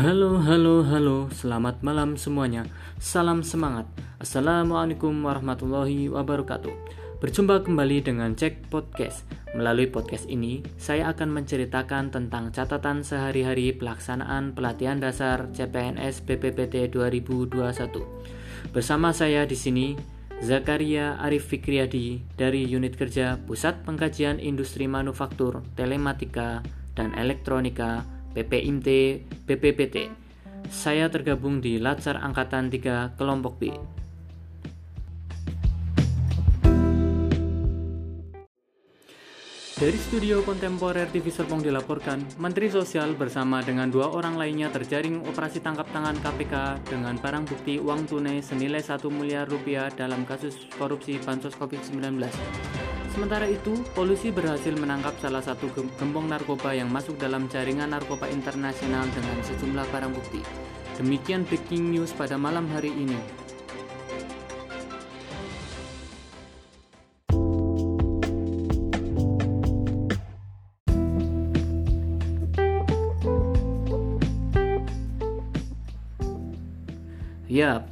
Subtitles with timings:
[0.00, 2.64] Halo, halo, halo, selamat malam semuanya.
[2.96, 3.84] Salam semangat.
[4.16, 6.72] Assalamualaikum warahmatullahi wabarakatuh.
[7.20, 9.28] Berjumpa kembali dengan Cek Podcast.
[9.52, 18.72] Melalui podcast ini, saya akan menceritakan tentang catatan sehari-hari pelaksanaan pelatihan dasar CPNS BPPT 2021.
[18.72, 20.00] Bersama saya di sini,
[20.40, 26.64] Zakaria Arif Fikriyadi dari Unit Kerja Pusat Pengkajian Industri Manufaktur, Telematika,
[26.96, 28.88] dan Elektronika PPIMT,
[29.50, 30.14] PPPT.
[30.70, 33.74] Saya tergabung di Latsar Angkatan 3 Kelompok B.
[39.80, 45.58] Dari studio kontemporer TV Serpong dilaporkan, Menteri Sosial bersama dengan dua orang lainnya terjaring operasi
[45.64, 51.18] tangkap tangan KPK dengan barang bukti uang tunai senilai 1 miliar rupiah dalam kasus korupsi
[51.18, 52.22] bansos COVID-19.
[53.10, 55.66] Sementara itu, polisi berhasil menangkap salah satu
[55.98, 60.40] gembong narkoba yang masuk dalam jaringan narkoba internasional dengan sejumlah barang bukti.
[60.94, 63.18] Demikian breaking news pada malam hari ini.
[77.50, 77.89] Yap,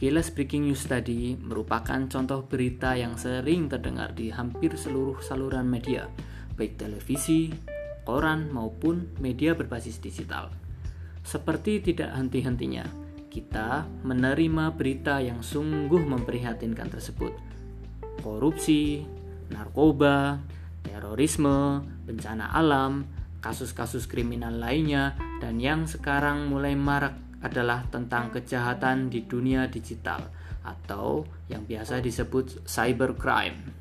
[0.00, 6.08] Sekilas breaking news tadi merupakan contoh berita yang sering terdengar di hampir seluruh saluran media,
[6.56, 7.52] baik televisi,
[8.08, 10.48] koran, maupun media berbasis digital.
[11.20, 12.88] Seperti tidak henti-hentinya,
[13.28, 17.36] kita menerima berita yang sungguh memprihatinkan tersebut.
[18.24, 19.04] Korupsi,
[19.52, 20.40] narkoba,
[20.80, 23.04] terorisme, bencana alam,
[23.44, 25.12] kasus-kasus kriminal lainnya,
[25.44, 30.28] dan yang sekarang mulai marak adalah tentang kejahatan di dunia digital
[30.64, 33.80] atau yang biasa disebut cybercrime.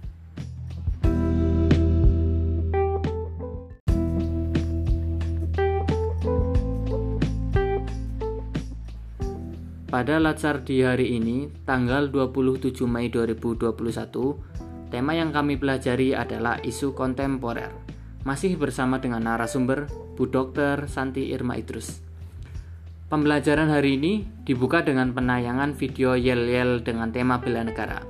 [9.89, 16.93] Pada Latsar di hari ini, tanggal 27 Mei 2021, tema yang kami pelajari adalah isu
[16.93, 17.73] kontemporer.
[18.21, 20.85] Masih bersama dengan narasumber Bu Dr.
[20.85, 22.08] Santi Irma Idrus.
[23.09, 28.05] Pembelajaran hari ini dibuka dengan penayangan video yel-yel dengan tema bela negara.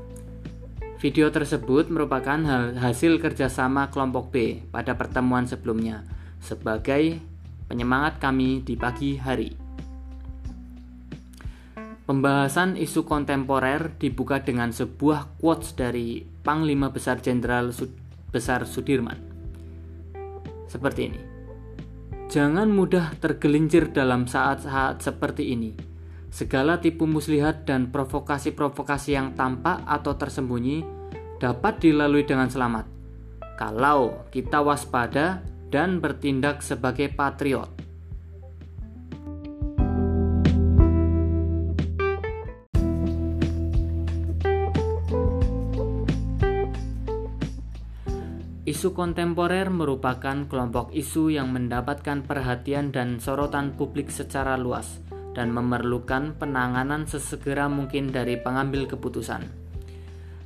[1.00, 2.36] Video tersebut merupakan
[2.76, 6.04] hasil kerjasama kelompok B pada pertemuan sebelumnya
[6.44, 7.16] sebagai
[7.72, 9.56] penyemangat kami di pagi hari.
[12.04, 17.96] Pembahasan isu kontemporer dibuka dengan sebuah quotes dari Panglima Besar Jenderal Sud
[18.36, 19.16] Besar Sudirman.
[20.68, 21.39] Seperti ini.
[22.29, 25.73] Jangan mudah tergelincir dalam saat-saat seperti ini.
[26.29, 30.85] Segala tipu muslihat dan provokasi-provokasi yang tampak atau tersembunyi
[31.41, 32.85] dapat dilalui dengan selamat.
[33.57, 35.41] Kalau kita waspada
[35.73, 37.78] dan bertindak sebagai patriot.
[48.69, 55.02] Isu kontemporer merupakan kelompok isu yang mendapatkan perhatian dan sorotan publik secara luas
[55.34, 59.41] dan memerlukan penanganan sesegera mungkin dari pengambil keputusan.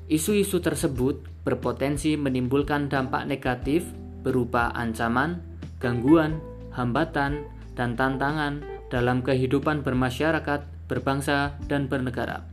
[0.07, 3.83] Isu-isu tersebut berpotensi menimbulkan dampak negatif
[4.23, 5.43] berupa ancaman,
[5.83, 6.39] gangguan,
[6.71, 7.43] hambatan,
[7.75, 12.47] dan tantangan dalam kehidupan bermasyarakat, berbangsa, dan bernegara.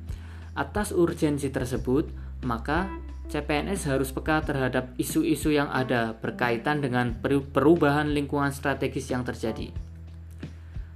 [0.59, 2.11] Atas urgensi tersebut,
[2.43, 2.91] maka
[3.31, 7.15] CPNS harus peka terhadap isu-isu yang ada berkaitan dengan
[7.55, 9.71] perubahan lingkungan strategis yang terjadi.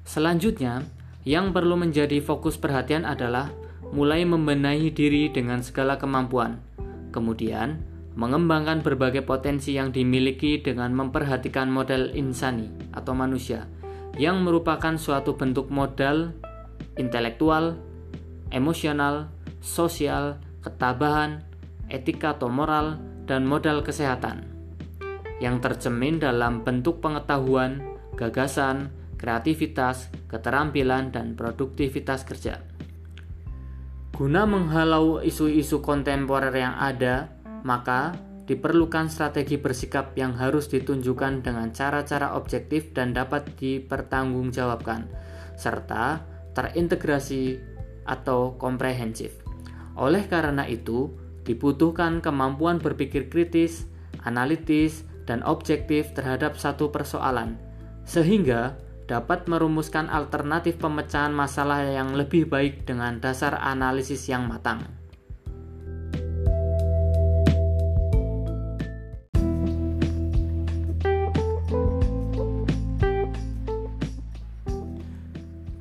[0.03, 0.83] Selanjutnya,
[1.23, 3.55] yang perlu menjadi fokus perhatian adalah
[3.95, 6.59] mulai membenahi diri dengan segala kemampuan,
[7.15, 7.81] kemudian
[8.19, 13.71] mengembangkan berbagai potensi yang dimiliki dengan memperhatikan model insani atau manusia,
[14.19, 16.35] yang merupakan suatu bentuk modal
[16.99, 17.79] intelektual,
[18.51, 19.31] emosional,
[19.63, 21.43] sosial, ketabahan,
[21.89, 24.55] etika atau moral, dan modal kesehatan
[25.43, 27.83] yang tercemin dalam bentuk pengetahuan,
[28.15, 32.63] gagasan, kreativitas, keterampilan, dan produktivitas kerja.
[34.15, 37.35] Guna menghalau isu-isu kontemporer yang ada,
[37.67, 38.15] maka
[38.47, 45.11] diperlukan strategi bersikap yang harus ditunjukkan dengan cara-cara objektif dan dapat dipertanggungjawabkan,
[45.59, 46.23] serta
[46.55, 47.59] terintegrasi
[48.07, 49.35] atau komprehensif.
[49.99, 51.11] Oleh karena itu,
[51.45, 53.85] dibutuhkan kemampuan berpikir kritis,
[54.25, 57.57] analitis, dan objektif terhadap satu persoalan,
[58.05, 64.85] sehingga dapat merumuskan alternatif pemecahan masalah yang lebih baik dengan dasar analisis yang matang.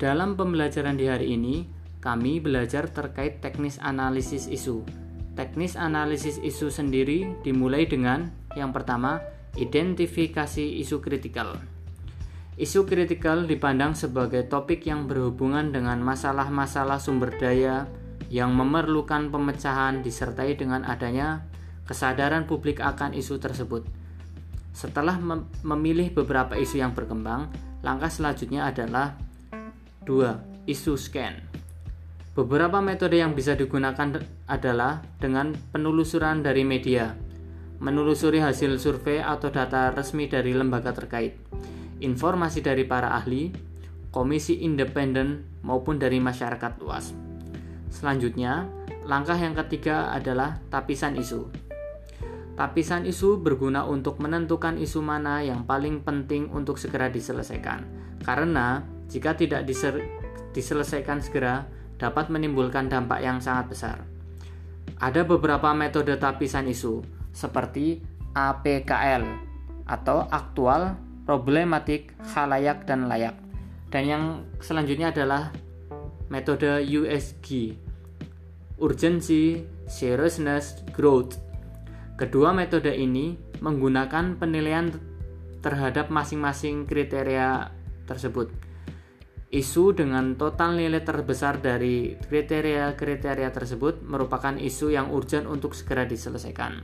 [0.04, 1.64] Dalam pembelajaran di hari ini,
[2.04, 5.03] kami belajar terkait teknis analisis isu.
[5.34, 9.18] Teknis analisis isu sendiri dimulai dengan yang pertama,
[9.58, 11.58] identifikasi isu kritikal.
[12.54, 17.90] Isu kritikal dipandang sebagai topik yang berhubungan dengan masalah-masalah sumber daya
[18.30, 21.50] yang memerlukan pemecahan disertai dengan adanya
[21.90, 23.90] kesadaran publik akan isu tersebut.
[24.74, 27.50] Setelah mem memilih beberapa isu yang berkembang,
[27.82, 29.18] langkah selanjutnya adalah
[30.06, 30.70] 2.
[30.70, 31.63] Isu scan.
[32.34, 34.18] Beberapa metode yang bisa digunakan
[34.50, 37.14] adalah dengan penelusuran dari media,
[37.78, 41.38] menelusuri hasil survei atau data resmi dari lembaga terkait
[42.02, 43.54] informasi dari para ahli,
[44.10, 47.14] komisi independen, maupun dari masyarakat luas.
[47.94, 48.66] Selanjutnya,
[49.06, 51.54] langkah yang ketiga adalah tapisan isu.
[52.58, 57.86] Tapisan isu berguna untuk menentukan isu mana yang paling penting untuk segera diselesaikan,
[58.26, 59.70] karena jika tidak
[60.58, 63.98] diselesaikan segera, dapat menimbulkan dampak yang sangat besar.
[65.00, 67.04] Ada beberapa metode tapisan isu,
[67.34, 68.00] seperti
[68.34, 69.24] APKL
[69.84, 70.96] atau aktual,
[71.28, 73.36] problematik, halayak, dan layak.
[73.92, 74.24] Dan yang
[74.64, 75.54] selanjutnya adalah
[76.32, 77.78] metode USG,
[78.82, 81.38] Urgency, Seriousness, Growth.
[82.18, 84.90] Kedua metode ini menggunakan penilaian
[85.62, 87.72] terhadap masing-masing kriteria
[88.10, 88.52] tersebut.
[89.54, 96.82] Isu dengan total nilai terbesar dari kriteria-kriteria tersebut merupakan isu yang urgent untuk segera diselesaikan.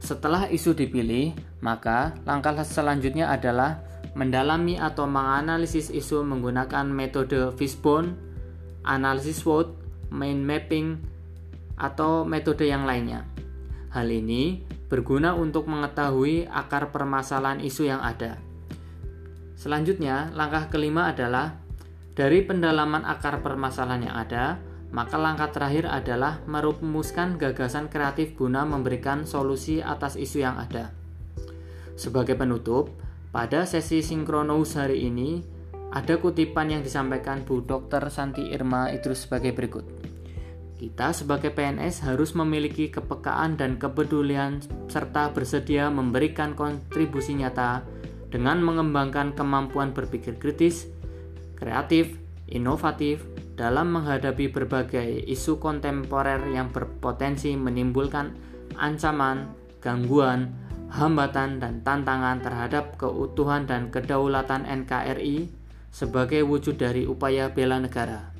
[0.00, 3.84] Setelah isu dipilih, maka langkah selanjutnya adalah
[4.16, 8.16] mendalami atau menganalisis isu menggunakan metode fishbone,
[8.88, 9.76] analisis SWOT,
[10.08, 10.96] mind mapping,
[11.76, 13.28] atau metode yang lainnya.
[13.92, 18.45] Hal ini berguna untuk mengetahui akar permasalahan isu yang ada.
[19.56, 21.56] Selanjutnya, langkah kelima adalah
[22.12, 24.44] dari pendalaman akar permasalahan yang ada,
[24.92, 30.92] maka langkah terakhir adalah merumuskan gagasan kreatif guna memberikan solusi atas isu yang ada.
[31.96, 32.92] Sebagai penutup,
[33.32, 35.40] pada sesi sinkronous hari ini
[35.92, 38.12] ada kutipan yang disampaikan Bu Dr.
[38.12, 39.84] Santi Irma itu sebagai berikut.
[40.76, 44.60] Kita sebagai PNS harus memiliki kepekaan dan kepedulian
[44.92, 47.80] serta bersedia memberikan kontribusi nyata
[48.28, 50.90] dengan mengembangkan kemampuan berpikir kritis,
[51.56, 52.18] kreatif,
[52.50, 53.22] inovatif,
[53.56, 58.36] dalam menghadapi berbagai isu kontemporer yang berpotensi menimbulkan
[58.76, 59.48] ancaman,
[59.80, 60.52] gangguan,
[60.92, 65.48] hambatan, dan tantangan terhadap keutuhan dan kedaulatan NKRI
[65.88, 68.35] sebagai wujud dari upaya bela negara.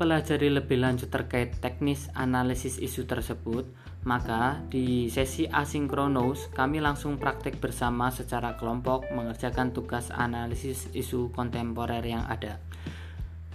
[0.00, 3.68] Mempelajari lebih lanjut terkait teknis analisis isu tersebut,
[4.08, 12.00] maka di sesi asinkronus kami langsung praktek bersama secara kelompok mengerjakan tugas analisis isu kontemporer
[12.00, 12.56] yang ada.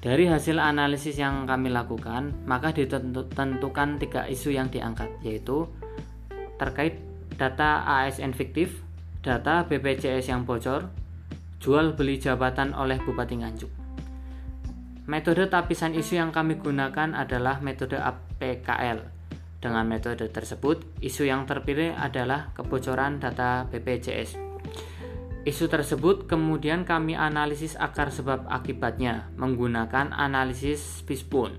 [0.06, 5.66] Dari hasil analisis yang kami lakukan, maka ditentukan tiga isu yang diangkat, yaitu
[6.62, 7.02] terkait
[7.42, 8.86] data ASN fiktif,
[9.26, 10.94] data BPJS yang bocor,
[11.58, 13.85] jual beli jabatan oleh Bupati Nganjuk.
[15.06, 19.06] Metode tapisan isu yang kami gunakan adalah metode APKL.
[19.62, 24.34] Dengan metode tersebut, isu yang terpilih adalah kebocoran data BPJS.
[25.46, 31.54] Isu tersebut kemudian kami analisis akar sebab akibatnya menggunakan analisis fishbone.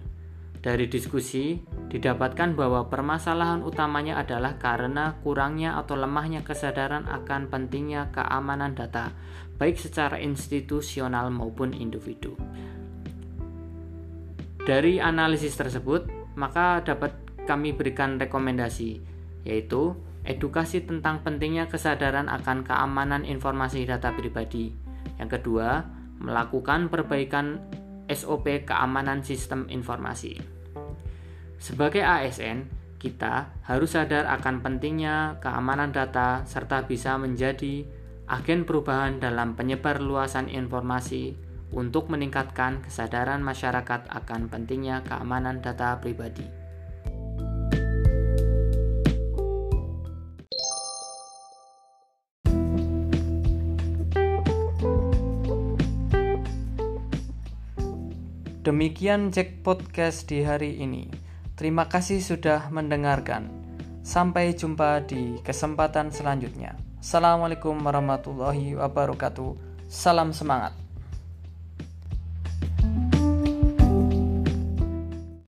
[0.59, 8.75] Dari diskusi, didapatkan bahwa permasalahan utamanya adalah karena kurangnya atau lemahnya kesadaran akan pentingnya keamanan
[8.75, 9.15] data,
[9.63, 12.35] baik secara institusional maupun individu.
[14.67, 17.15] Dari analisis tersebut, maka dapat
[17.47, 18.99] kami berikan rekomendasi,
[19.47, 19.95] yaitu
[20.27, 24.75] edukasi tentang pentingnya kesadaran akan keamanan informasi data pribadi.
[25.23, 25.87] Yang kedua,
[26.19, 27.63] melakukan perbaikan
[28.11, 30.43] SOP keamanan sistem informasi.
[31.63, 32.67] Sebagai ASN,
[32.99, 37.87] kita harus sadar akan pentingnya keamanan data serta bisa menjadi
[38.27, 46.67] agen perubahan dalam penyebar luasan informasi untuk meningkatkan kesadaran masyarakat akan pentingnya keamanan data pribadi.
[58.67, 61.07] Demikian Jack Podcast di hari ini.
[61.55, 63.47] Terima kasih sudah mendengarkan.
[64.03, 66.75] Sampai jumpa di kesempatan selanjutnya.
[66.99, 69.55] Assalamualaikum warahmatullahi wabarakatuh.
[69.87, 70.86] Salam semangat.